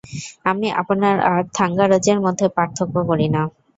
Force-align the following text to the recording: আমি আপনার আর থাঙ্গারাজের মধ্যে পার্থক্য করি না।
আমি 0.45 0.67
আপনার 0.81 1.15
আর 1.29 1.41
থাঙ্গারাজের 1.57 2.17
মধ্যে 2.25 2.45
পার্থক্য 2.57 2.95
করি 3.09 3.27
না। 3.35 3.41